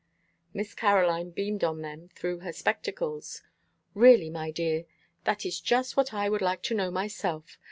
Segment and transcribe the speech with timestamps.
[0.51, 3.43] Miss Caroline beamed on them through her spectacles.
[3.93, 4.85] "Really, my dears,
[5.25, 7.59] that is just what I would like to know myself.